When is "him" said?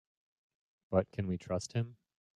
1.73-1.97